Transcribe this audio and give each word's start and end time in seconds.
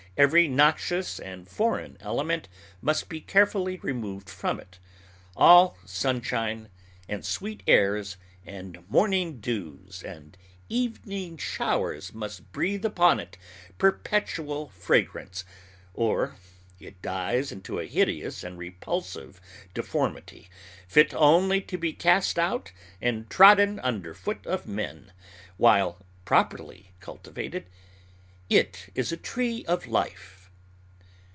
Every 0.17 0.45
noxious 0.49 1.19
and 1.19 1.47
foreign 1.47 1.95
element 2.01 2.49
must 2.81 3.07
be 3.07 3.21
carefully 3.21 3.77
removed 3.77 4.29
from 4.29 4.59
it. 4.59 4.77
All 5.37 5.77
sunshine, 5.85 6.67
and 7.07 7.25
sweet 7.25 7.63
airs, 7.65 8.17
and 8.45 8.87
morning 8.89 9.39
dews, 9.39 10.03
and 10.03 10.37
evening 10.67 11.37
showers 11.37 12.13
must 12.13 12.51
breathe 12.51 12.83
upon 12.83 13.21
it 13.21 13.37
perpetual 13.77 14.67
fragrance, 14.67 15.45
or 15.93 16.35
it 16.77 17.01
dies 17.01 17.49
into 17.51 17.79
a 17.79 17.87
hideous 17.87 18.43
and 18.43 18.57
repulsive 18.59 19.39
deformity, 19.73 20.49
fit 20.89 21.13
only 21.13 21.61
to 21.61 21.77
be 21.77 21.93
cast 21.93 22.37
out 22.37 22.73
and 23.01 23.29
trodden 23.29 23.79
under 23.79 24.13
foot 24.13 24.45
of 24.45 24.67
men, 24.67 25.13
while, 25.55 26.05
properly 26.25 26.91
cultivated, 26.99 27.65
it 28.49 28.89
is 28.95 29.13
a 29.13 29.15
Tree 29.17 29.63
of 29.65 29.87
Life. 29.87 30.39